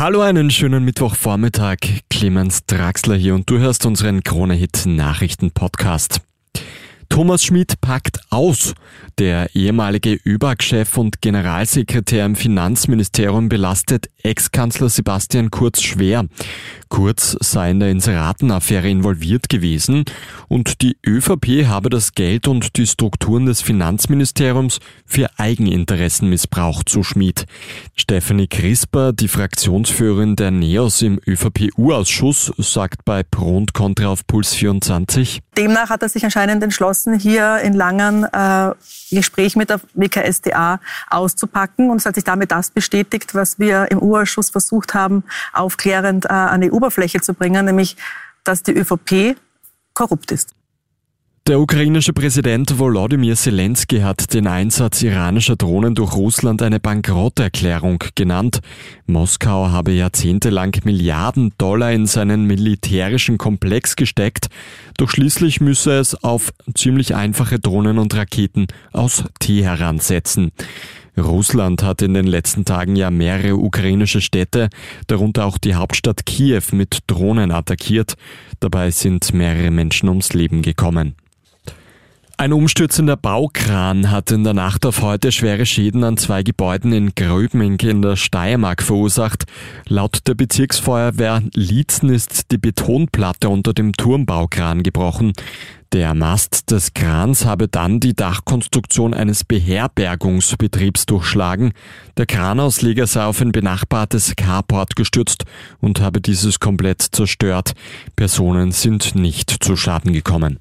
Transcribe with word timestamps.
Hallo, 0.00 0.22
einen 0.22 0.48
schönen 0.50 0.82
Mittwochvormittag. 0.86 1.76
Clemens 2.08 2.64
Draxler 2.64 3.16
hier 3.16 3.34
und 3.34 3.50
du 3.50 3.58
hörst 3.58 3.84
unseren 3.84 4.24
Krone-Hit 4.24 4.86
Nachrichten-Podcast. 4.86 6.22
Thomas 7.10 7.44
Schmidt 7.44 7.80
packt 7.80 8.20
aus. 8.30 8.72
Der 9.18 9.54
ehemalige 9.54 10.18
ÖBAG-Chef 10.24 10.96
und 10.96 11.20
Generalsekretär 11.20 12.24
im 12.24 12.36
Finanzministerium 12.36 13.50
belastet 13.50 14.08
Ex-Kanzler 14.22 14.88
Sebastian 14.88 15.50
Kurz 15.50 15.82
schwer. 15.82 16.26
Kurz 16.88 17.36
sei 17.40 17.70
in 17.70 17.80
der 17.80 17.90
Inseratenaffäre 17.90 18.88
involviert 18.88 19.48
gewesen 19.48 20.04
und 20.48 20.82
die 20.82 20.96
ÖVP 21.06 21.66
habe 21.66 21.88
das 21.88 22.14
Geld 22.14 22.48
und 22.48 22.76
die 22.76 22.86
Strukturen 22.86 23.46
des 23.46 23.60
Finanzministeriums 23.60 24.80
für 25.06 25.28
Eigeninteressen 25.36 26.28
missbraucht, 26.28 26.88
so 26.88 27.02
Schmidt. 27.02 27.46
Stephanie 27.94 28.48
Crisper, 28.48 29.12
die 29.12 29.28
Fraktionsführerin 29.28 30.34
der 30.34 30.50
NEOS 30.50 31.02
im 31.02 31.20
ÖVP-U-Ausschuss, 31.24 32.52
sagt 32.58 33.04
bei 33.04 33.22
Pro 33.22 33.56
und 33.56 33.72
Contra 33.72 34.08
auf 34.08 34.26
Puls 34.26 34.54
24. 34.54 35.40
Demnach 35.56 35.90
hat 35.90 36.02
er 36.02 36.08
sich 36.08 36.24
anscheinend 36.24 36.62
entschlossen, 36.62 36.99
hier 37.06 37.58
in 37.58 37.74
Langen 37.74 38.24
äh, 38.24 38.72
Gespräch 39.10 39.56
mit 39.56 39.70
der 39.70 39.80
WKSDA 39.94 40.80
auszupacken. 41.08 41.90
Und 41.90 41.98
es 41.98 42.06
hat 42.06 42.14
sich 42.14 42.24
damit 42.24 42.50
das 42.50 42.70
bestätigt, 42.70 43.34
was 43.34 43.58
wir 43.58 43.90
im 43.90 44.02
U-Ausschuss 44.02 44.50
versucht 44.50 44.94
haben, 44.94 45.24
aufklärend 45.52 46.26
äh, 46.26 46.28
an 46.28 46.60
die 46.60 46.70
Oberfläche 46.70 47.20
zu 47.20 47.34
bringen, 47.34 47.64
nämlich, 47.64 47.96
dass 48.44 48.62
die 48.62 48.72
ÖVP 48.72 49.36
korrupt 49.94 50.32
ist. 50.32 50.54
Der 51.46 51.58
ukrainische 51.58 52.12
Präsident 52.12 52.78
Volodymyr 52.78 53.34
Zelensky 53.34 54.00
hat 54.00 54.34
den 54.34 54.46
Einsatz 54.46 55.02
iranischer 55.02 55.56
Drohnen 55.56 55.94
durch 55.94 56.12
Russland 56.14 56.62
eine 56.62 56.78
Bankrotterklärung 56.78 58.04
genannt. 58.14 58.60
Moskau 59.06 59.68
habe 59.70 59.90
jahrzehntelang 59.90 60.76
Milliarden 60.84 61.52
Dollar 61.56 61.92
in 61.92 62.06
seinen 62.06 62.44
militärischen 62.44 63.38
Komplex 63.38 63.96
gesteckt, 63.96 64.48
doch 64.98 65.10
schließlich 65.10 65.60
müsse 65.60 65.98
es 65.98 66.14
auf 66.22 66.52
ziemlich 66.74 67.16
einfache 67.16 67.58
Drohnen 67.58 67.98
und 67.98 68.14
Raketen 68.14 68.66
aus 68.92 69.24
Teheran 69.40 69.98
setzen. 69.98 70.52
Russland 71.18 71.82
hat 71.82 72.02
in 72.02 72.14
den 72.14 72.26
letzten 72.26 72.64
Tagen 72.64 72.96
ja 72.96 73.10
mehrere 73.10 73.56
ukrainische 73.56 74.20
Städte, 74.20 74.68
darunter 75.06 75.46
auch 75.46 75.58
die 75.58 75.74
Hauptstadt 75.74 76.26
Kiew, 76.26 76.62
mit 76.72 76.98
Drohnen 77.06 77.50
attackiert. 77.50 78.14
Dabei 78.60 78.90
sind 78.90 79.32
mehrere 79.32 79.70
Menschen 79.70 80.08
ums 80.08 80.32
Leben 80.32 80.62
gekommen. 80.62 81.16
Ein 82.40 82.54
umstürzender 82.54 83.18
Baukran 83.18 84.10
hat 84.10 84.30
in 84.30 84.44
der 84.44 84.54
Nacht 84.54 84.86
auf 84.86 85.02
heute 85.02 85.30
schwere 85.30 85.66
Schäden 85.66 86.02
an 86.04 86.16
zwei 86.16 86.42
Gebäuden 86.42 86.90
in 86.94 87.14
Gröbming 87.14 87.78
in 87.80 88.00
der 88.00 88.16
Steiermark 88.16 88.82
verursacht. 88.82 89.44
Laut 89.88 90.20
der 90.26 90.32
Bezirksfeuerwehr 90.36 91.42
Lietzen 91.52 92.08
ist 92.08 92.50
die 92.50 92.56
Betonplatte 92.56 93.50
unter 93.50 93.74
dem 93.74 93.92
Turmbaukran 93.92 94.82
gebrochen. 94.82 95.34
Der 95.92 96.14
Mast 96.14 96.70
des 96.70 96.94
Krans 96.94 97.44
habe 97.44 97.68
dann 97.68 98.00
die 98.00 98.14
Dachkonstruktion 98.14 99.12
eines 99.12 99.44
Beherbergungsbetriebs 99.44 101.04
durchschlagen. 101.04 101.74
Der 102.16 102.24
Kranausleger 102.24 103.06
sei 103.06 103.22
auf 103.22 103.42
ein 103.42 103.52
benachbartes 103.52 104.32
Carport 104.34 104.96
gestürzt 104.96 105.44
und 105.82 106.00
habe 106.00 106.22
dieses 106.22 106.58
komplett 106.58 107.02
zerstört. 107.02 107.74
Personen 108.16 108.72
sind 108.72 109.14
nicht 109.14 109.62
zu 109.62 109.76
Schaden 109.76 110.14
gekommen. 110.14 110.58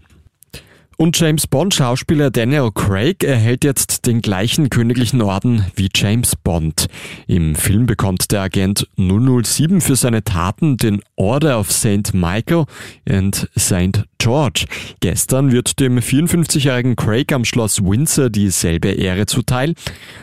Und 1.02 1.18
James 1.18 1.48
Bond-Schauspieler 1.48 2.30
Daniel 2.30 2.72
Craig 2.76 3.24
erhält 3.24 3.64
jetzt 3.64 4.06
den 4.06 4.22
gleichen 4.22 4.70
königlichen 4.70 5.22
Orden 5.22 5.66
wie 5.74 5.88
James 5.96 6.36
Bond. 6.36 6.88
Im 7.26 7.56
Film 7.56 7.86
bekommt 7.86 8.34
der 8.34 8.42
Agent 8.42 8.86
007 8.98 9.80
für 9.80 9.96
seine 9.96 10.26
Taten 10.26 10.76
den 10.76 11.00
Order 11.16 11.58
of 11.58 11.72
St. 11.72 12.14
Michael 12.14 12.66
and 13.10 13.50
St. 13.58 14.04
George. 14.18 14.66
Gestern 15.00 15.54
wird 15.54 15.80
dem 15.80 16.00
54-jährigen 16.00 16.98
Craig 16.98 17.32
am 17.32 17.46
Schloss 17.46 17.82
Windsor 17.82 18.30
dieselbe 18.30 18.90
Ehre 18.90 19.26
zuteil. 19.26 19.76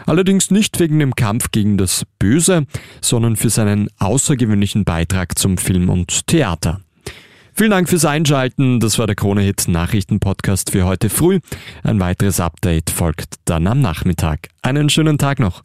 Allerdings 0.05 0.51
nicht 0.51 0.79
wegen 0.79 0.99
dem 0.99 1.15
Kampf 1.15 1.53
gegen 1.53 1.79
das 1.79 2.05
Böse, 2.19 2.67
sondern 3.01 3.37
für 3.37 3.49
seinen 3.49 3.89
außergewöhnlichen 3.99 4.85
Beitrag 4.85 5.39
zum 5.39 5.57
Film 5.57 5.89
und 5.89 6.27
Theater. 6.27 6.83
Vielen 7.59 7.71
Dank 7.71 7.89
fürs 7.89 8.05
Einschalten. 8.05 8.81
Das 8.81 8.99
war 8.99 9.07
der 9.07 9.17
Krone-Hit 9.17 9.69
Nachrichten-Podcast 9.69 10.73
für 10.73 10.85
heute 10.85 11.09
früh. 11.09 11.41
Ein 11.83 11.99
weiteres 12.01 12.39
Update 12.39 12.91
folgt 12.91 13.37
dann 13.47 13.67
am 13.67 13.81
Nachmittag. 13.81 14.49
Einen 14.61 14.91
schönen 14.91 15.17
Tag 15.17 15.41
noch. 15.41 15.63